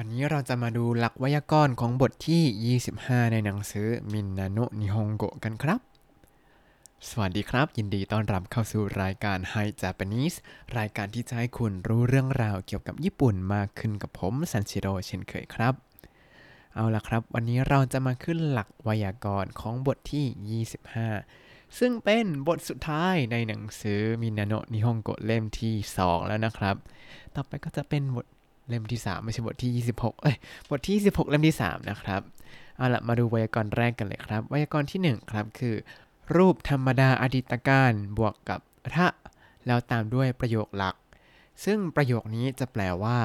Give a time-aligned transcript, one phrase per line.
[0.00, 5.80] วันนี้เราจะมาดูหลักไวยากรณ์ของบทที่ 25 ในหนังสือมินนาโนะนิฮงโกะกันครับ
[7.08, 10.36] สวัสดีครับ ยินดีต้อนรับเข้าสู่รายการ Hi Japanese
[10.78, 15.74] รายการที่จะให้คุณรู้เรื่องราวเกี่ยวกับญี่ปุ่นมากขึ้นกับผมซันชิโร่เช่นเคยครับ
[16.74, 20.62] เอาละครับ วันนี้เราจะมาขึ้นหลักไวยากรณ์ของบทที่
[21.26, 26.76] 25 ซึ่งเป็นบทสุดท้ายในหนังสือมินนาโนะนิฮงโกะเล่มที่ 2 แล้วนะครับ
[27.34, 28.26] ต่อไปก็จะเป็นบท
[28.68, 30.36] เล่มที่ 3 ไม่ใช่บทที่ 26 เอ้ย
[30.70, 32.22] บทที่ 26 เล่มที่ 3 นะครับ
[32.76, 35.74] เอาละมาดูไวยากรณ์แรกกันเลยครับ ไวยากรณ์ที่ 1 ครับ คือ
[36.36, 38.60] รูปธรรมดาอดีตการบวกกับ
[38.94, 39.08] ถ้า
[39.66, 40.94] แล้วตามด้วยประโยคหลัก
[41.64, 43.18] ซึ่งประโยคนี้จะแปลว่า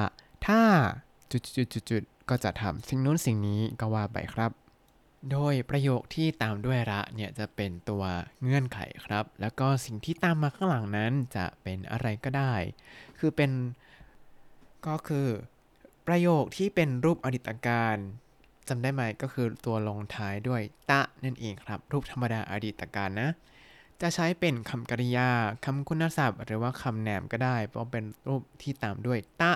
[0.46, 0.60] ถ้า
[1.30, 4.50] จุดๆๆๆก็จะทำสิ่งนู้นสิ่งนี้ก็ว่าไปครับ
[5.30, 8.04] โดยประโยคที่ตามด้วยระเนี่ยจะเป็นตัว
[8.42, 12.54] เงื่อนไขครับ แล้วก็สิ่งที่ตามมาข้างหลังนั้นจะเป็นอะไรก็ได้
[13.18, 13.50] คือเป็น
[14.86, 15.28] ก็คือ
[16.06, 17.96] ประโยคที่เป็นรูปอดีตการ
[18.68, 23.30] จำได้ไหมก็คือตัวลงท้ายด้วยตะนั่นเองครับ รูปธรรมดาอดีตการนะ
[24.00, 25.30] จะใช้เป็นคำกริยา
[25.64, 29.52] คำคุณศัพท์ หรือว่าคำแหนมก็ได้ เพราะเป็นรูปที่ตามด้วยตะ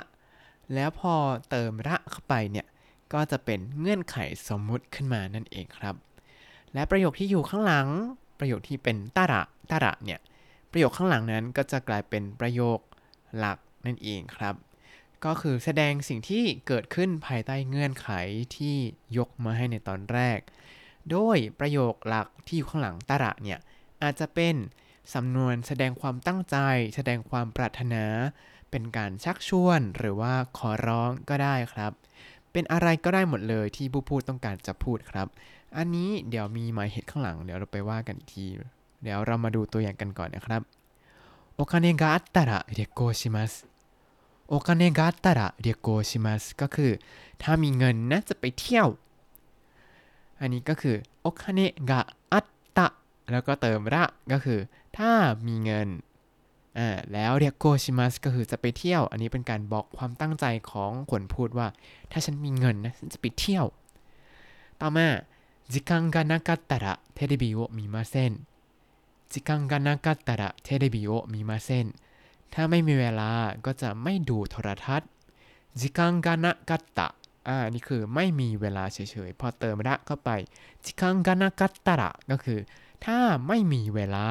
[0.74, 1.14] แล้วพอ
[1.50, 2.66] เติมระเข้าไปเนี่ย
[3.12, 4.16] ก็จะเป็นเงื่อนไข
[4.48, 5.94] สมมุติขึ้นมานั่นเองครับ
[6.74, 7.88] และประโยคที่อยู่ข้างหลัง
[8.38, 10.20] ประโยคที่เป็นตาระตาระเนี่ย
[10.72, 12.78] ประโยคข้างหลังนั้นก็จะกลายเป็นประโยค
[13.38, 14.54] หลักนั่นเองครับ
[15.24, 18.08] ก็คือแสดงสิ่งที่เกิดขึ้นภายใต้เงื่อนไข
[18.56, 18.76] ที่
[19.18, 20.38] ยกมาให้ในตอนแรก
[21.10, 23.58] โดยประโยคหลักที่อยู่ข้างหลังตระเนี่ย
[24.02, 24.54] อาจจะเป็น
[25.14, 26.56] สำนวนแสดงความตั้งใจ
[26.94, 28.04] แสดงความปรารถนา
[28.70, 31.92] เป็นการชักชวนหรือว่าขอร้องก็ได้ครับ
[32.52, 35.26] เป็นอะไรก็ได้หมดเลยที่ผู้พูดต้องการจะพูดครับ
[35.76, 38.46] อันนี้เดี๋ยวมีหมายเหตุข้างหลังเดี๋ยวเราไปว่ากันอีกที
[39.02, 40.62] เดี๋ยวเรามาดูตัวอย่างกันก่อนนะครับ
[41.54, 43.52] โอคาเนกะอัตตาระเรโกชิมัส
[44.50, 46.92] โอคาเนกาตระเรียโกชิมัสก็คือ
[47.42, 48.88] ถ้ามีเงินนะจะไปเที่ยว
[50.40, 51.60] อันนี้ก็คือโอคาเน
[51.90, 52.00] กา
[52.32, 52.88] อัตตะ
[53.32, 54.60] แล้วก็เติมระก็คือ
[54.98, 55.12] ถ้า
[55.46, 55.88] มีเงิน
[56.78, 61.66] อ่าแล้วเรียโกชิมัสก็คือจะไปเที่ยว อันนี้เป็นการบอกความตั้งใจของคนพูดว่า
[62.12, 63.66] ถ้าฉันมีเงินนะฉันจะไปเที่ยว
[64.80, 65.06] ต่อมา
[65.72, 71.86] 時間がなかったらテレビを見ません時間がなかったらテレビを見ません
[72.54, 73.30] ถ้าไม่มีเวลา
[73.66, 75.08] ก็จะไม่ดูโทรทัศน์
[75.80, 77.08] 時間がなかった
[77.48, 78.98] อ่านี่คือไม่มีเวลาเฉ
[79.28, 80.30] ยๆ พอเติม ら เข้าไป
[80.84, 82.60] 時間がなかったら ก็คือ
[83.04, 84.26] ถ้าไม่มีเวลา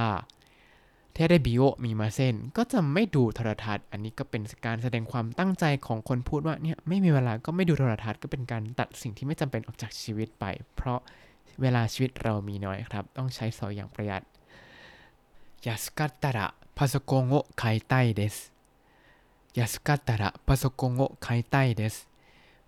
[1.13, 10.45] テレビを見ません ก็จะไม่ดูโทรทัศน์ อันนี้ก็เป็นการแสดงความตั้งใจของคนพูดว่าเนี่ยไม่มีเวลาก็ไม่ดูโทรทัศน์ก็เป็นการตัดสิ่งที่ไม่จำเป็นออกจากชีวิตไป
[10.75, 10.99] เพราะ
[11.61, 14.23] เวลาชีวิตเรามีน้อยครับ ต้องใช้สอยอย่างประหยัด
[15.65, 18.52] ยาสกัตตะระ パソコンを買いたいです
[19.54, 22.08] 安かったらパソコンを買いたいです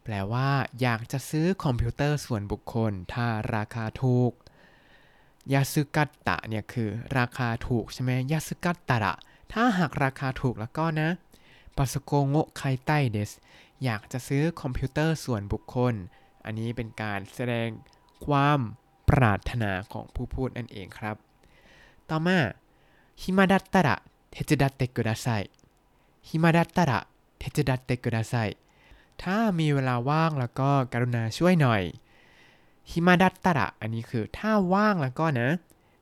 [0.04, 4.32] แปลว่า อยากจะซื้อคอมพิวเตอร์ส่วนบุคคล ถ้าราคาถูก
[5.52, 9.14] ยาซึกัตตะเนี่ยคือราคาถูกใช่ไหมยาซึกัตตะระ
[9.52, 11.08] ถ้าหากราคาถูกแล้วก็นะ
[11.76, 13.30] ปัสโกโงไคไตเดส
[13.84, 15.94] อยากจะซื้อคอมพิวเตอร์ส่วนบุคคล
[16.44, 17.68] อันนี้เป็นการแสดง
[18.26, 18.60] ความ
[19.08, 21.16] ปรารถนาของผู้พูดนั่นเองครับ
[22.10, 22.38] ต่อมา
[23.23, 23.95] ฮิมาดัตตะระ
[24.31, 25.27] เทจดัตเตกุดาไซ
[26.27, 26.99] ฮิมาดัตตะระ
[27.39, 28.35] เทจดัตเตกุดาไซ
[29.23, 31.81] ถ้ามีเวลาว่างแล้วก็กรุณาช่วยหน่อย
[32.91, 35.49] ฮิมาดัตตระอันนี้คือถ้าว่างแล้วก็นะ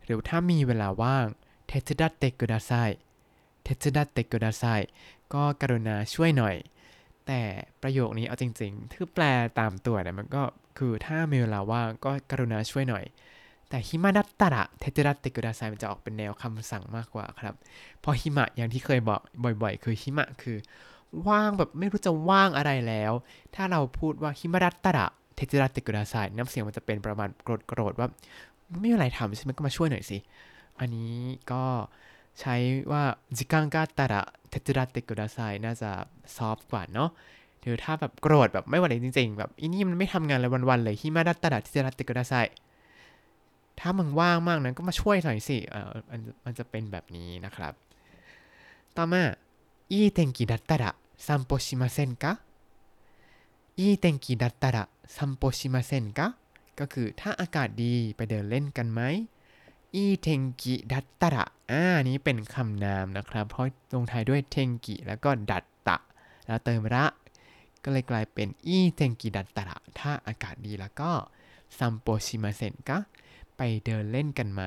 [0.06, 1.26] หรือถ้ามีเวลาว่าง
[1.68, 2.72] เทจดัตเตกุดาไซ
[3.64, 4.64] เทจดัตเตกุดาไซ
[5.34, 6.56] ก็กรุณาช่วยหน่อย
[7.28, 7.42] แต่
[7.82, 9.24] ประโยคนี้เอาจริงๆ ถ้าแปล
[9.60, 10.44] ตามตัวเนี่ยมันก็
[10.78, 13.06] คือถ้ามีเวลาว่างก็กรุณาช่วยหน่อย
[13.70, 17.56] แต่ฮิมาดัตตะระเทจดัตเตกุดาไซมันจะออกเป็นแนวคำสั่งมากกว่าครับ
[18.00, 19.22] เพราะหิมะอย่างที่เคยบอก
[19.62, 20.58] บ่อย ๆ คือหิมะคือ
[21.28, 23.14] ว่างแบบไม่รู้จะว่างอะไรแล้ว
[23.56, 28.08] ถ้าเราพูดว่าฮิมาดัตตะระเทจดัตเตกุดาไซน้ำเสียงมันจะเป็นประมาณโกรธๆว่า
[28.70, 30.18] ไม่มีอะไรทำใช่ไหมก็มาช่วยหน่อยสิ
[30.80, 31.16] อันนี้
[31.52, 31.64] ก็
[32.40, 32.56] ใช้
[32.92, 33.04] ว่า
[33.38, 35.92] จิกังกาตาระเทจดัตเตกุดาไซน่าจะ
[36.36, 37.10] ซอฟกว่าเนาะ
[37.62, 42.34] หรือถ้าแบบโกรธแบบไม่ไหวจริงๆ แบบอีนี่มันไม่ทำงานเลยวันๆเลยฮิมาดัตตาระเทจดัตเตกุดาไซ
[43.80, 47.74] ถ้ามึงว่างมากนั้นก็มาช่วยหน่อยสิเออมันมันจะเป็นแบบนี้นะครับ
[48.96, 49.24] ต่อมา
[49.92, 50.92] อีเทนกิดัตตระ
[51.28, 52.32] ซัมโปชิมาเซนกะ
[53.80, 56.28] いい天気だったら散歩しませんか
[56.80, 59.02] ก็คือถ้าอากาศดีไปเดินเล่นกันไหม
[59.96, 65.98] いい天気だったら อ่านี้เป็นคำนามนะครับ เพราะลงท้ายด้วย 天気 แล้วก็ だった
[66.48, 67.06] แล้วเติม ら
[67.84, 71.12] ก็เลยกลายเป็น いい天気だったら ถ้าอากาศดีแล้วก็
[71.78, 72.98] 散歩しませんか
[73.58, 74.64] ไปเดินเล่นกันไหม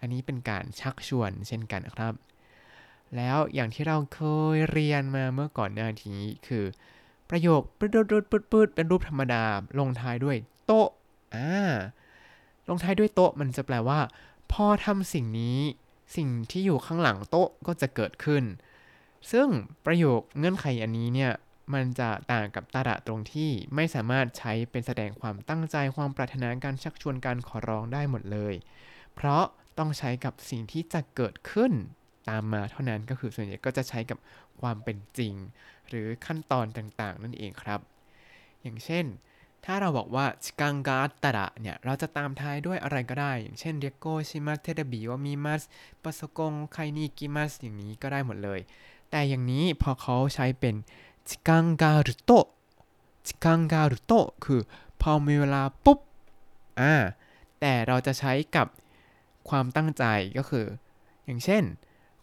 [0.00, 2.14] อันนี้เป็นการชักชวนเช่นกันครับ
[3.16, 4.20] แล้วอย่างที่เราเค
[4.54, 6.64] ยเรียนมาเมื่อก่อนหน้านี้คือ
[7.30, 9.44] ประโยคปืดปืดปืดปืดเป็นรูปธรรมดา
[9.78, 10.36] ลงท้ายด้วย
[10.66, 10.88] โต๊ะ
[11.34, 11.74] อ่า
[12.68, 14.00] ลงท้ายด้วยโต๊ะมันจะแปลว่า
[14.52, 15.58] พอทำสิ่งนี้
[16.16, 18.44] สิ่งที่อยู่ข้างหลังโต๊ะก็จะเกิดขึ้น
[19.30, 19.48] ซึ่ง
[19.86, 21.32] ประโยคเงื่อนไขอันนี้เนี่ย
[21.74, 28.54] มันจะต่างกับตาระตรงที่ไม่สามารถใช้เป็นแสดงความตั้งใจความปรารถนาการชักชวนการขอร้องได้หมดเลย
[29.14, 29.44] เพราะ
[29.78, 31.72] ต้องใช้กับสิ่งที่จะเกิดขึ้น
[32.28, 34.18] ตามมาเท่านั้นก็คือส่วนใหญ่ก็จะใช้กับ
[34.60, 35.34] ความเป็นจริง
[35.88, 37.80] หรือขั้นตอนต่างๆ นั่นเองครับ
[38.62, 39.06] อย่างเช่น
[39.64, 45.62] ถ้าเราบอกว่าชิกังกาตระเนี่ยเราจะตามท้ายด้วยอะไรก็ได้ อย่างเช่นเรียกโกชิมัสเทเดบิว่ามีมัส
[46.02, 48.60] ปัสกงไคนิกิมัสอย่างนี้ก็ได้หมดเลย
[49.10, 50.74] แต่อย่างนี้พอเขาใช้เป็น
[51.28, 52.32] ชิกังการุโต
[53.26, 54.12] ชิกังการุโต
[54.44, 54.60] คือ
[55.00, 55.98] พอมีเวลาปุ๊บ
[56.80, 56.94] อ่า
[57.60, 58.66] แต่เราจะใช้กับ
[59.48, 60.04] ความตั้งใจ
[60.38, 60.66] ก็คือ
[61.24, 61.62] อย่างเช่น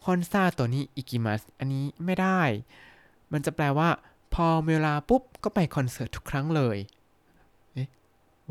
[0.04, 2.42] コンサートに行きます อันนี้ไม่ได้
[3.32, 3.90] มันจะแปลว่า
[4.34, 6.78] พอเวลาปุ๊บ ก็ไปคอนเสิร์ตทุกครั้งเลย
[7.74, 7.88] เอ๊ะ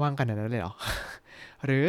[0.00, 0.75] ว่างกันนั้นเลยเหรอ
[1.64, 1.87] หรือ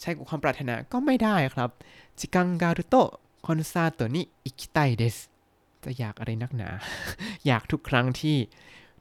[0.00, 1.70] ใช้กับความปรารถนาก็ไม่ได้ครับ
[2.18, 2.96] 時間があると
[3.46, 5.16] コンサートに行きたいです
[5.86, 6.70] จะอยากอะไรนักหนา
[7.46, 8.38] อยากทุกครั้งที่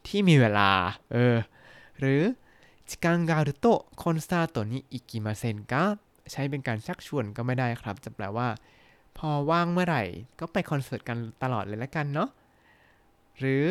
[0.07, 0.69] ที่มีเวลา
[1.13, 1.35] เออ
[1.99, 2.21] หรือ
[2.89, 3.67] จิกังการุโต
[4.01, 5.83] คอนซาตัวนี้อิกิมาเซนกะ
[6.31, 8.47] ใช้เป็นการชักชวนก็ไม่ได้ครับ จะแปลว่า
[9.17, 10.03] พอว่างเมื่อไหร่
[10.39, 12.29] ก็ไปคอนเสิร์ตกันตลอดเลยละกันเนาะ
[13.39, 13.63] หรือ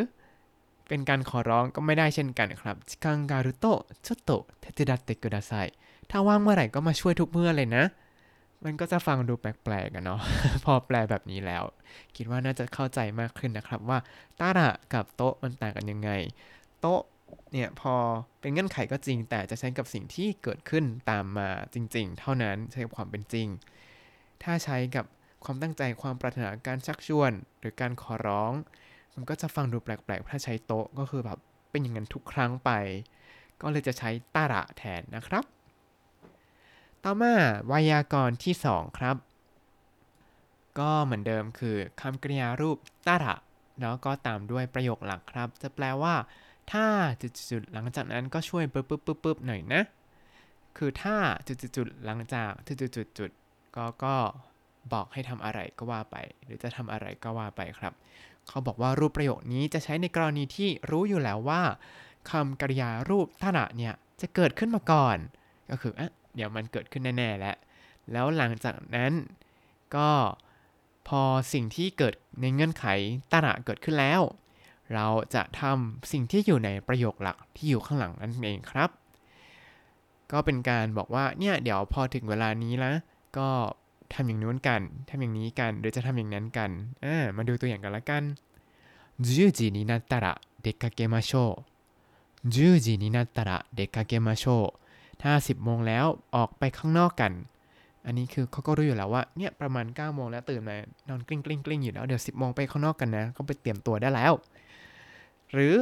[0.89, 5.53] เป็นการขอร้องก็ไม่ได้เช่นกันครับชิคังการุโตะชโตะเทติดัตเตกุดาไซ
[6.11, 7.85] ถ้าว่างเมื่อไหร่ก็มาช่วยทุกเมื่อเลยนะ
[8.65, 9.51] มันก็จะฟังดูแปล
[9.85, 10.21] กๆกันเนาะ
[10.65, 11.65] พอแปลแบบนี้แล้ว
[12.17, 13.99] คิดว่าน่าจะเข้าใจมากขึ้นนะครับว่า
[14.41, 16.11] ตาระกับโต๊ะมันต่างกันยังไง
[16.81, 17.01] โต๊ะ
[17.53, 17.95] เนี่ยพอ
[18.41, 23.49] เป็นเงื่อนไขก็จริง แต่จะใช้กับสิ่งที่เกิดขึ้นตามมาจริง ๆ เท่านั้นใช้กับความเป็นจริง
[24.43, 25.05] ถ้าใช้กับ
[25.45, 28.53] ความตั้งใจความปรารถนาการชักชวน หรือการขอร้อง
[29.15, 31.39] มันก็จะฟังดูแปลกๆ ถ้าใช้โต๊ะก็คือแบบ
[31.71, 32.71] เป็นอย่างนั้นทุกครั้งไป
[33.61, 35.45] ก็เลยจะใช้ตาระแทนนะครับ
[37.07, 37.35] ต่อมา
[37.67, 39.17] ไวยากรณ์ที่ 2 ครับ
[40.79, 43.35] ก็เหมือนเดิมคือคำกริยารูปตาระ
[43.81, 46.15] แล้วก็ตามด้วยประโยคหลักครับ จะแปลว่า
[46.73, 46.87] ถ้า
[47.21, 49.83] จุดๆหลังจากนั้นก็ช่วยปึ๊บปึ๊บปึ๊บปึ๊บหน่อยนะ
[50.77, 51.17] คือถ้า
[51.77, 54.15] จุดๆหลังจากจุดๆๆก็ก็
[54.93, 57.93] บอกให้ทำอะไรก็ว่าไป หรือจะทำอะไรก็ว่าไปครับ
[58.49, 61.63] เขาบอกว่ารูปประโยคนี้จะใช้ในกรณีที่รู้อยู่แล้วว่า
[62.31, 65.19] คำกริยารูปท่านะเนี่ยจะเกิดขึ้นมาก่อน
[65.73, 67.56] ก็คืออะ เดี๋ยวมันเกิดขึ้นแน่ๆแล้ว
[68.12, 69.14] แล้วหลังจากนั้น
[69.96, 70.10] ก็
[71.08, 71.22] พอ
[71.54, 72.86] สิ่งที่เกิดในเงื่อนไข
[73.32, 74.22] ตระเกิดขึ้นแล้ว
[74.94, 78.90] เราจะทำสิ่งที่อยู่ในประโยคหลักที่อยู่ข้างหลังนั่นเองครับ
[80.32, 82.96] ก็เป็นการบอกว่าเนี่ยเดี๋ยวพอถึงเวลานี้แล้ว
[83.38, 83.50] ก็
[84.14, 86.70] ทำอย่างนู้นกัน ทำอย่างนี้กัน หรือจะทำอย่างนั้นกัน
[87.06, 88.24] อ่า มาดูตัวอย่างกันละกัน
[89.20, 90.28] 10時になったら
[90.64, 91.66] 出かけましょ
[92.46, 94.83] う10時になったら出かけましょう
[95.23, 96.07] ถ้า 10โมงแล้ว
[96.37, 97.33] ออกไปข้างนอกกัน
[98.07, 100.77] อันนี้คือเขาก็รู้อยู่แล้วว่าเนี่ยประมาณ9โมงแล้วตื่นมา
[101.09, 104.33] นอนกลิ้งกลิ้งกลิ้งอยู่แล้วเดี๋ยว10โมงไปข้างนอกกันนะ ก็ไปเตรียมตัวได้แล้ว
[105.53, 105.75] หรือ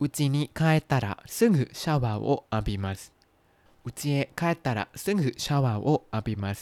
[0.00, 6.58] うちに帰ったらすぐシャワーを浴びますうちへ帰ったらすぐシャワーを浴びます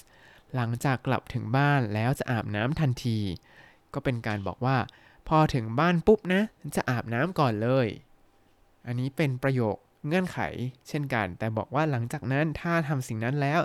[0.54, 3.18] หลังจากกลับถึงบ้านแล้วจะอาบน้ำทันที
[3.94, 4.76] ก็เป็นการบอกว่า
[5.28, 6.42] พอถึงบ้านปุ๊บนะ
[6.76, 7.86] จะอาบน้ำก่อนเลย
[8.86, 9.76] อันนี้เป็นประโยค
[10.06, 10.38] เงื่อนไข
[10.88, 13.60] เช่นกัน แต่บอกว่าหลังจากนั้นถ้าทำสิ่งนั้นแล้ว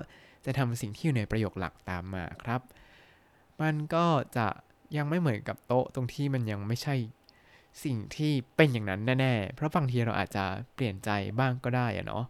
[0.46, 2.62] จะทำสิ่งที่อยู่ในประโยคหลักตามมาครับ
[3.62, 4.06] มันก็
[4.38, 4.48] จะ
[4.98, 6.96] ยังไม่เหมือนกับโต๊ะตรงที่มันยังไม่ใช่
[7.84, 11.10] สิ่งที่เป็นอย่างนั้นแน่ๆ เพราะบางทีเราอาจจะเปลี่ยนใจ
[11.40, 12.24] บ้างก็ได้อะเนาะ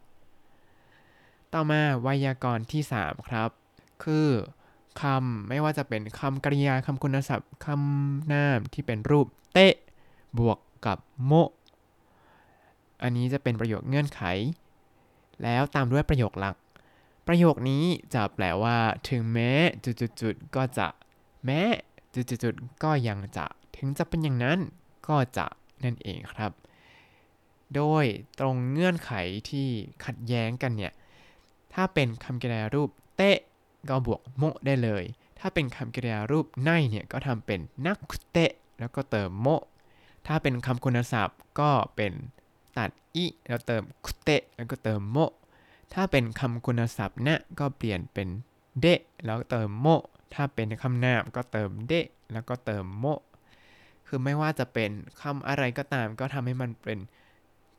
[1.53, 3.49] ต่อมาไวยากรณ์ที่ 3 ครับ
[4.03, 4.29] คือ
[5.01, 9.75] คำไม่ว่าจะเป็นคำกริยาคำคุณศัพท์คำนามที่เป็นรูปเตะ
[10.37, 11.33] บวกกับโม
[13.03, 14.21] อันนี้จะเป็นประโยคเงื่อนไข
[15.43, 16.55] แล้วตามด้วยประโยคหลัก
[17.27, 17.83] ประโยคนี้
[18.13, 18.77] จะแปลว่า
[19.09, 19.51] ถึงแม้
[19.85, 20.87] จุดๆก็จะ
[21.45, 21.61] แม้
[22.13, 23.45] จุดๆก็ยังจะ
[23.77, 24.59] ถึงจะเป็นอย่างนั้น
[25.07, 25.45] ก็จะ
[25.83, 26.51] นั่นเองครับ
[27.75, 28.05] โดย
[28.39, 29.11] ตรงเงื่อนไข
[29.49, 29.67] ที่
[30.05, 30.93] ขัดแย้งกันเนี่ย
[31.73, 33.37] ถ้าเป็นคำกริยารูปเตะ
[33.89, 35.03] ก็บวกโมได้เลย
[35.39, 37.97] ถ้าเป็นคำกริยารูปไนเนี่ยก็ทำเป็นนัก
[38.31, 39.47] เตะแล้วก็เติมโม
[40.27, 42.13] ถ้าเป็นคำคุณศัพท์ก็เป็น
[42.77, 45.17] ตัดอีแล้วเติมคุเตะแล้วก็เติมโม
[45.93, 48.27] ถ้าเป็นคำคุณศัพท์นะก็เปลี่ยนเป็น
[48.81, 48.87] เด
[49.25, 49.87] แล้วเติมโม
[50.33, 51.93] ถ้าเป็นคำนามก็เติมเด
[52.33, 53.05] แล้วก็เติมโม
[54.07, 54.91] คือไม่ว่าจะเป็น
[55.21, 56.99] คำอะไรก็ตาม ก็ทำให้มันเป็น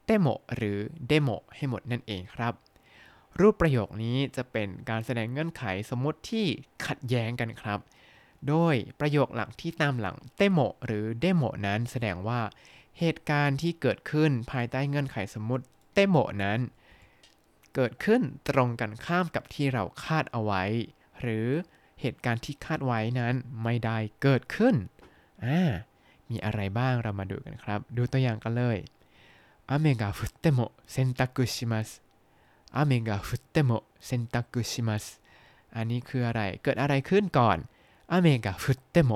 [0.04, 2.54] ても หรือ でも ให้หมดนั่นเองครับ
[3.40, 6.46] รูปประโยคนี้จะเป็นการแสดงเงื่อนไขสมมติที่
[6.86, 7.80] ขัดแย้งกันครับ
[8.48, 12.40] โดยประโยคหลักที่ตามหลัง ても หรือ でも นั้นแสดงว่า
[12.99, 16.59] เหตุการณ์ที่เกิดขึ้นภายใต้เงื่อนไขสมมติเตโมนั้น
[17.75, 20.63] เกิดขึ้นตรงกันข้ามกับที่เราคาดเอาไว้
[21.21, 21.47] หรือ
[22.01, 24.75] เหตุการณ์ที่คาดไว้นั้นไม่ได้เกิดขึ้น
[25.45, 25.61] อ่า
[26.29, 28.77] มีอะไรบ้างเรามาดูกันครับ ดูตัวอย่างกันเลย
[29.71, 30.59] 雨が降っても
[30.93, 31.87] 洗濯します
[32.79, 33.71] 雨が降っても
[34.07, 35.03] 洗濯します
[35.75, 37.57] อันนี้คืออะไร เกิดอะไรขึ้นก่อน
[38.13, 39.11] 雨が降っても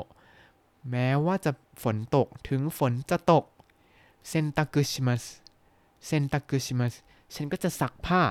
[0.90, 1.52] แม้ว่าจะ
[1.84, 3.44] ฝนตกถึงฝนจะตก
[4.29, 5.25] เซนตากุชิมัส
[6.07, 6.95] เซนตากุชิมัส
[7.35, 8.23] ฉันก็จะซักผ้า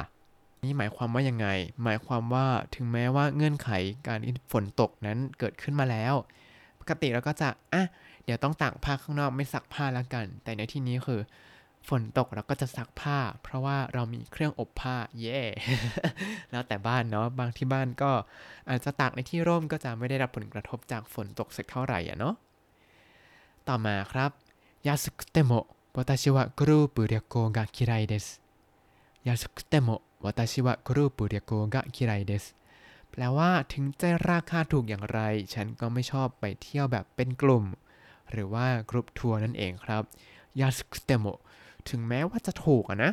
[0.64, 1.48] นี่หมายความว่ายังไง
[1.84, 3.70] หมายความว่าถึงแม้ว่าเงื่อนไข
[4.08, 4.20] การ
[4.52, 6.14] ฝนตกนั้นเกิดขึ้นมาแล้ว
[6.80, 7.84] ปกติเราก็จะ อะ
[8.26, 11.22] เดี๋ยวต้องตากผ้าข้างนอกไม่ซักผ้าแล้วกัน แต่ในที่นี้คือ
[11.90, 15.50] ฝนตกเราก็จะซักผ้า เพราะว่าเรามีเครื่องอบผ้า เย่ yeah!
[16.52, 18.12] แล้วแต่บ้านเนาะ บางที่บ้านก็
[18.70, 22.36] อาจจะตากในที่ร่มก็จะไม่ได้รับผลกระทบจากฝนตกสักเท่าไหร่อะเนาะ
[23.68, 24.32] ต่อมาครับ
[24.88, 28.41] ยาสึกเตโมะ 私はグループ旅行が嫌いです
[29.25, 32.55] 安くても私はグループ旅行が嫌いです
[33.11, 35.21] แปลว่าถึงจะราคาถูกอย่างไร
[35.55, 37.65] ฉันก็ไม่ชอบไปเที่ยวแบบเป็นกลุ่ม
[38.31, 40.03] หรือว่ากรุ๊ปทัวร์นั่นเองครับ
[40.61, 41.39] ยาสุกุเตโมะ
[41.89, 43.13] ถึงแม้ว่าจะถูกอะนะ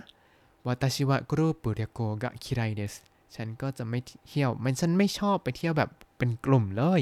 [0.65, 2.94] วาตาชิวะกรุ๊ปเรียโกกะคิไรเดส
[3.36, 7.01] ฉันก็จะไม่เที่ยว มันฉันไม่ชอบไปเที่ยวแบบเป็นกลุ่มเลย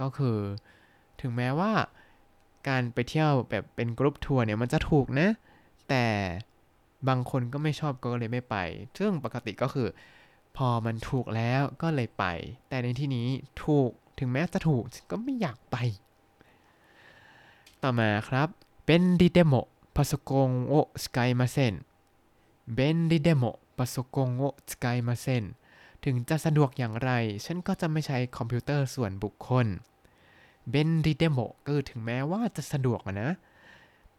[0.00, 0.38] ก็คือ
[1.20, 1.72] ถึงแม้ว่า
[2.68, 5.28] การไปเที่ยวแบบเป็นกรุ๊ปทัวร์เนี่ยมันจะถูกนะ
[5.88, 6.04] แต่
[7.08, 8.56] บางคนก็ไม่ชอบก็เลยไม่ไป
[8.98, 9.88] ซึ่งปกติก็คือ
[10.56, 12.24] พอมันถูกแล้วก็เลยไป
[12.68, 13.28] แต่ในที่นี้
[13.64, 15.76] ถูกถึงแม้จะถูกก็ไม่อยากไป
[17.82, 18.48] ต่อมาครับ
[18.86, 19.54] เป็นดิเดโม
[19.96, 21.82] パソコンを使いません
[22.76, 25.56] 便利でもパソコンを使いません
[26.04, 27.10] ถึงจะสะดวกอย่างไร
[27.44, 29.66] ฉันก็จะไม่ใช้คอมพิวเตอร์ส่วนบุคคล
[30.69, 33.31] 便利でもก็คือถึงแม้ว่าจะสะดวกนะ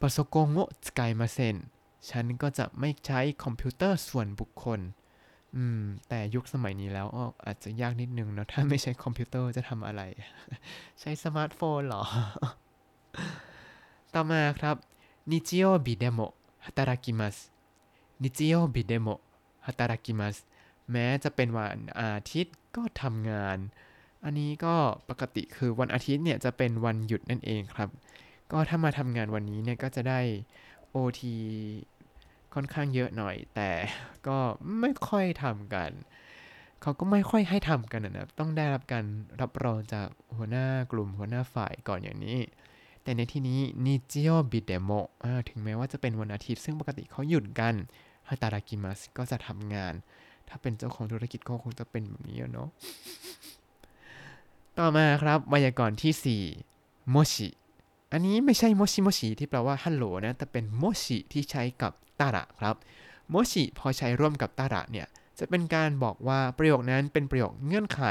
[0.00, 1.56] パソコンを使いません
[2.10, 4.80] ฉันก็จะไม่ใช้คอมพิวเตอร์ส่วนบุคคล
[5.56, 10.02] อืม แต่ยุคสมัยนี้แล้วอาจจะยากนิดนึงเนาะ ถ้าไม่ใช้คอมพิวเตอร์จะทำอะไร
[11.00, 12.02] ใช้สมาร์ทโฟนหรอ
[14.14, 14.76] ต่อมาครับ
[15.30, 16.20] 日曜日でも
[16.64, 17.36] 働きます
[18.22, 19.08] 日曜日でも
[19.66, 20.36] 働きます
[20.90, 23.58] แม้จะเป็นวันอาทิตย์ก็ทำงาน
[24.24, 24.74] อันนี้ก็
[25.10, 27.88] ปกติคือวันอาทิตย์เนี่ยจะเป็นวันหยุดนั่นเองครับ
[28.52, 30.20] ก็ถ้ามาทำงานวันนี้เนี่ยก็จะได้
[30.94, 31.20] OT
[32.54, 33.70] ค่อนข้างเยอะหน่อย แต่
[34.26, 34.38] ก็
[34.80, 35.90] ไม่ค่อยทำกัน
[36.82, 39.04] เขาก็ไม่ค่อยให้ทำกันนะต้องได้รับการ
[39.40, 42.38] รับรองจากหัวหน้ากลุ่มหัวหน้าฝ่ายก่อนอย่างนี้
[43.02, 44.90] แต่ในที่นี้นิจิโอบิเดโม
[45.48, 47.74] ถึงแม้ว่าจะเป็นวันอาทิตย์ ซึ่งปกติเขาหยุดกัน
[48.28, 49.94] 働きます ก็จะทำงาน
[50.48, 52.68] ถ้าเป็นเจ้าของธุรกิจก็คงจะเป็นแบบนี้เนาะ
[54.79, 57.49] ต่อมาครับไวยากรณ์ที่4โมชิ
[58.11, 62.75] อันนี้ไม่ใช่โมชิโมชิที่แปลว่าฮัลโหลนะ แต่เป็นโมชิที่ใช้กับตาระครับ
[63.29, 65.07] โมชิพอใช้ร่วมกับตาระเนี่ย
[65.39, 68.01] จะเป็นการบอกว่าประโยคนั้นเป็นประโยคเงื่อนไข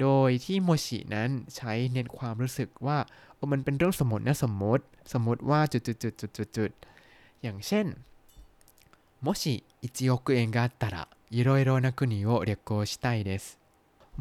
[0.00, 2.98] โดยที่โมชินั้นใช้เน้นความรู้สึกว่า
[3.36, 6.70] โอ้มันเป็นเรื่องสมมตินะสมมติ สมมติว่าจุดจุดจุดจุดจุดจุด
[7.42, 7.86] อย่างเช่น
[9.24, 9.42] もし
[9.82, 10.96] 1億円があったら
[11.30, 13.58] いろいろな国を旅行したいです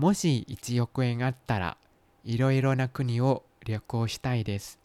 [0.01, 1.77] もし1億円あったら
[2.23, 4.79] いろいろな国を旅行したいです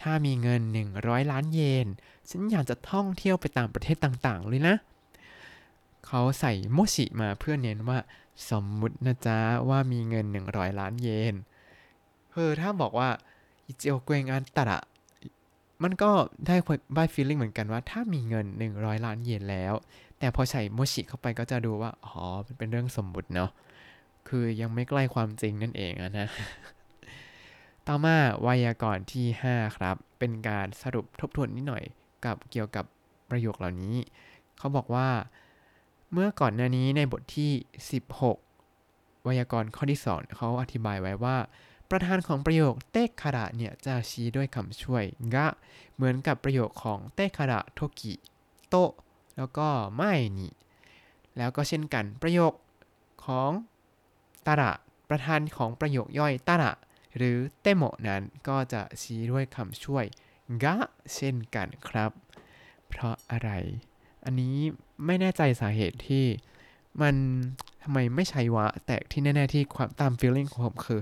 [0.00, 0.62] ถ้ามีเงิน
[0.94, 1.86] 100 ล้านเยน
[2.28, 4.76] ฉันอยากจะท่องเที่ยวไปตามประเทศต่างๆ เลยนะ
[6.06, 7.98] เขาใส่โมชิมาเพื่อเน้นว่า
[8.50, 9.38] สมมุตินะจ๊ะ
[9.68, 11.34] ว่ามีเงิน 100 ล้านเยน
[12.32, 13.08] เออถ้าบอกว่า
[13.66, 14.78] อิจิโอเกงอันตระ
[15.82, 16.10] มันก็
[16.46, 16.56] ได้
[16.96, 18.46] บายฟีลลิ่งเหมือนกันว่าถ้ามีเงิน
[18.76, 19.74] 100 ล้านเยนแล้ว
[20.18, 23.50] แต่พอใส่โมชิเข้าไปก็จะดูว่า อ๋อมันเป็นเรื่องสมมุติเนาะ
[24.29, 26.29] คือยังไม่ใกล้ความจริงนั่นเองนะ
[27.87, 31.83] ต่อมาไวยากรณ์ที่ 5 ครับ เป็นการสรุปทบทวนนิดหน่อย
[32.25, 32.85] กับเกี่ยวกับ
[33.29, 33.95] ประโยคเหล่านี้
[34.57, 35.09] เขาบอกว่า
[36.13, 37.51] เมื่อก่อนหน้านี้ในบทที่
[38.57, 41.37] 16 ไวยากรณ์ข้อที่ 2 เขาอธิบายไว้ว่า
[41.89, 45.03] ประธานของประโยคเตคาระเนี่ยจะชี้ด้วยคำช่วย
[45.35, 45.47] กะ
[45.95, 48.13] เหมือนกับประโยคของเตคาระโทกิ
[48.69, 48.75] โต
[49.37, 50.49] แล้วก็ไม่นิ
[51.37, 52.53] แล้วก็เช่นกันประโยค
[53.25, 53.51] ของ
[54.47, 54.71] ตระ
[55.09, 56.71] ประธานของประโยคย่อยตระ
[57.17, 60.05] หรือเตโมนั้นก็จะชี้ด้วยคำช่วย
[60.63, 60.75] กะ
[61.15, 62.11] เช่นกันครับ
[62.87, 63.49] เพราะอะไร
[64.25, 64.55] อันนี้
[65.05, 66.25] ไม่แน่ใจสาเหตุที่
[67.01, 67.15] มัน
[67.83, 71.01] ทำไมไม่ใช้วะ แต่ที่แน่ๆที่ความตาม feeling ของผมคือ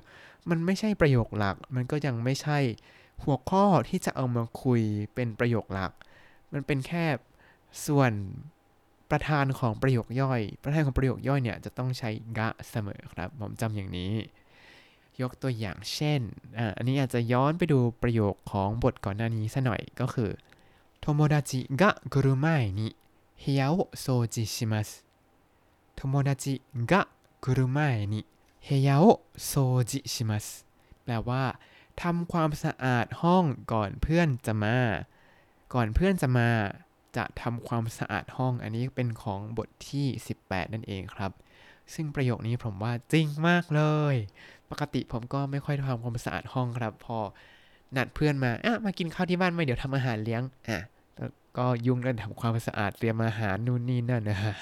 [0.50, 2.60] มันไม่ใช่ประโยคหลัก มันก็ยังไม่ใช่
[3.24, 4.81] หัวข้อที่จะเอามาคุย
[5.13, 5.91] เป็นประโยคหลัก
[6.53, 7.05] มันเป็นแค่
[7.86, 8.12] ส่วน
[9.11, 14.13] ประธานของประโยคย่อย ประธานของประโยคย่อยเนี่ยจะต้องใช้กะเสมอครับ ผมจำอย่างนี้
[15.21, 16.21] ยกตัวอย่างเช่น
[16.57, 20.31] อ่าอันนี้อาจจะย้อนไปดูประโยคของบทก่อนหน้านี้ซะหน่อยก็คือ
[20.99, 22.47] โทโมดาจิกะกรุไม
[22.79, 22.87] นิ
[23.41, 24.89] เฮียวโซจิชิมัส
[25.95, 26.53] โทโมดาจิ
[26.91, 27.01] กะ
[27.45, 27.79] กรุไม
[28.11, 28.21] นิ
[28.65, 29.05] เฮียว
[29.45, 29.51] โซ
[29.89, 30.45] จิชิมัส
[31.03, 31.43] แปลว่า
[32.01, 34.77] ทำความสะอาดห้องก่อนเพื่อนจะมา
[35.73, 36.49] ก่อนเพื่อนจะมา
[37.17, 40.07] จะทำความสะอาดห้อง อันนี้เป็นของบทที่
[40.41, 41.31] 18 นั่นเองครับ
[41.93, 43.81] ซึ่งประโยคนี้ผมว่าจริงมากเล
[44.13, 44.15] ย
[44.71, 47.17] ปกติผมก็ไม่ค่อยทำความสะอาดห้องครับ พอ
[47.95, 50.79] นัดเพื่อนมาอะมากินข้าวที่บ้านไหมเดี๋ยวทำอาหารเลี้ยงอะ
[51.57, 54.53] ก็ยุ่งกันทำความสะอาดเตรียมอาหารนู่นนี่นั่นนะฮะ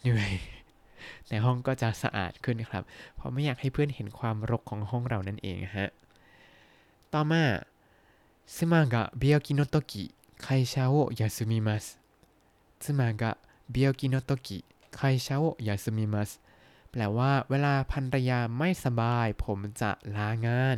[0.00, 0.32] เหนื่อย
[1.28, 2.82] ในห้องก็จะสะอาดขึ้นครับ
[3.16, 5.90] เพราะไม่อยากให้เพื่อนเห็นความรกของห้องเรานั่นเองฮะ
[7.12, 7.42] ต่อมา
[8.52, 10.04] เซมากะเบียกิโนโตกิ
[10.39, 11.99] 会社を休みます
[12.79, 13.37] 妻が
[13.73, 16.41] 病気の時会社を休みます
[16.91, 20.77] แปลว่า เวลาภรรยาไม่สบาย ผมจะลางาน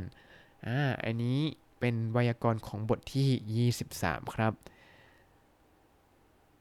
[0.68, 1.40] อ่าอันนี้
[1.80, 4.54] เป็นไวยากรณ์ของบทที่ 23 ครับ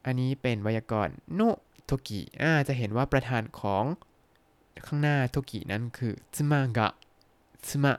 [0.04, 1.40] อันนี้เป็นไวยากรณ์โน
[1.84, 3.84] โทกิอ่าจะเห็นว่าประธานของ
[4.86, 6.88] ข้างหน้าโทกินั้นคือซึมะกะ
[7.68, 7.92] ซึมะ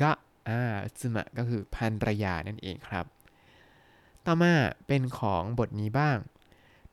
[0.00, 0.12] กะ
[0.48, 0.60] อ่า
[0.98, 3.06] ซึมะก็คือภรรยานั่นเองครับ
[4.26, 4.52] ต่อมา
[4.86, 6.18] เป็นของบทนี้บ้าง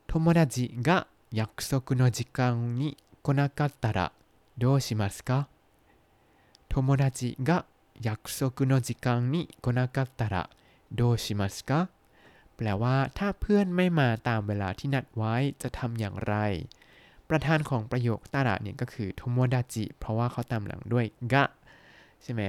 [0.06, 0.90] โทโมดาจิが
[1.32, 4.12] 約束の時間に来なかったら
[4.58, 5.48] どうしますか
[6.68, 7.64] 友達が
[8.00, 10.50] 約束の時間に来なかったら
[10.92, 11.88] どうしますか
[12.56, 16.34] แปลว่า ถ้าเพื่อนไม่มาตามเวลาที่นัดไว้จะทำอย่างไร
[17.28, 21.44] ประธานของประโยคตาระเนี่ยก็คือโทโมดาจิเพราะว่าเขาตามหลังด้วยกะ
[22.22, 22.42] ใช่ไหม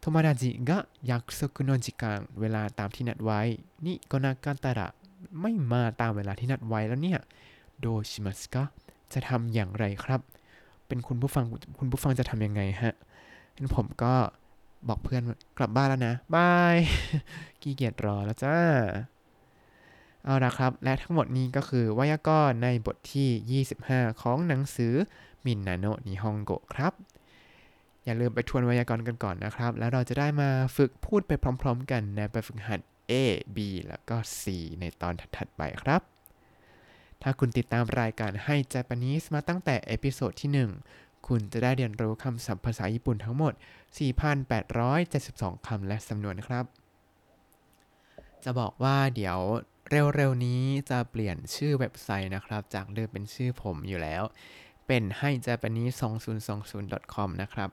[0.00, 0.78] โทโมดาจิกะ
[1.10, 3.40] ยักซกุโนจิกังเวลาตามที่นัดไว้
[3.86, 4.88] นี่ก็นาการตระ
[5.40, 7.18] ไม่มาตามเวลาที่นัดไว้แล้วเนี่ย
[7.80, 8.62] โดชิมัสกะ
[9.12, 10.20] จะทำอย่างไรครับ
[10.86, 11.44] เป็นคุณผู้ฟัง
[11.78, 12.94] คุณผู้ฟังจะทำยังไงฮะ
[13.56, 14.14] งั้นผมก็
[14.88, 15.22] บอกเพื่อน
[15.58, 16.76] กลับบ้านแล้วนะบาย
[17.60, 18.56] ขี้เกียจรอแล้วจ้า
[20.24, 24.94] เอาละครับ และทั้งหมดนี้ก็คือไวยากรณ์ในบทที่ 25 ของหนังสือ
[25.44, 26.92] มินนาโนะนิฮงโกะครับ
[28.04, 31.32] อย่าลืมไปทวนไวยากรณ์กันก่อนนะครับ แล้วเราจะได้มาฝึกพูดไป
[31.62, 33.12] พร้อม ๆ กันนแบบฝึกหัด A
[33.56, 34.42] B แล้วก็ C
[34.80, 36.00] ในตอนถัดๆไปครับ
[37.22, 43.52] ถ้าคุณติดตามรายการให้ Japanese มาตั้งแต่ episode ที่ 1 คุณจะได้เรียนรู้คำศัพท์ภาษาญี่ปุ่นทั้งหมด
[44.40, 46.64] 4,872 คำและสำนวนครับ
[48.44, 49.38] จะบอกว่าเดี๋ยว
[49.90, 54.22] เร็วๆนี้จะเปลี่ยนชื่อเว็บไซต์นะครับ จากเดิมเป็นชื่อผมอยู่แล้ว
[54.90, 55.96] เป็น Hi japanese
[56.54, 57.70] 2020 com นะครับ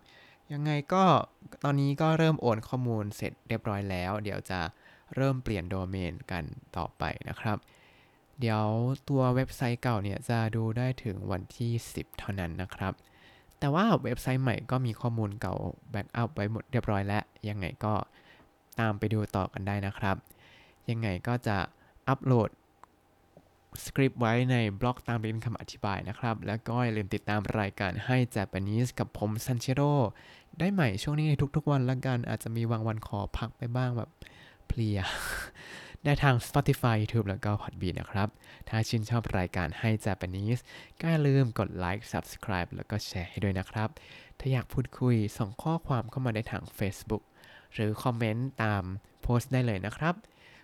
[0.54, 1.04] ยังไงก็
[1.64, 4.60] ตอนนี้ก็เริ่มโอนข้อมูลเสร็จเรียบร้อยแล้ว เดี๋ยวจะ
[5.16, 6.44] เริ่มเปลี่ยนโดเมนกัน
[6.78, 7.58] ต่อไปนะครับ
[8.40, 8.64] เดี๋ยว
[9.10, 12.94] ตัวเว็บไซต์เก่าเนี่ยจะดูได้ถึงวันที่ 10 เท่านั้นนะครับ
[13.60, 15.56] แต่ว่าเว็บไซต์ใหม่ก็มีข้อมูลเก่า
[15.92, 17.94] backup ไว้หมดเรียบร้อยแล้ว ยังไงก็
[18.80, 20.16] ตามไปดูต่อกันได้นะครับ
[20.90, 21.58] ยังไงก็จะ
[22.08, 22.50] อัปโหลด
[23.84, 29.94] สคริปต์ไว้ในบล็อกตามลิงก์คำอธิบายนะครับ แล้วก็อย่าลืมติดตามรายการให้ Japanese กับผมซันเชโร่
[30.60, 34.10] ได้ใหม่ช่วงนี้ในทุกๆวันละกันอาจจะมีบางวันขอพักไปบ้างแบบ
[34.68, 35.00] เพลีย
[36.04, 38.30] ได้ทาง Spotify YouTube แล้วก็ Podbean นะครับ
[38.70, 40.62] ถ้าชื่นชอบรายการให้ Japanese
[41.00, 43.90] ก็อย่าลืมกดไลค์ Subscribe แล้วก็แชร์ให้ด้วยนะครับ
[44.40, 47.24] ถ้าอยากพูดคุยส่งข้อความเข้ามาได้ทาง Facebook
[47.74, 48.84] หรือคอมเมนต์ตาม
[49.22, 50.16] โพสต์ได้เลยนะครับ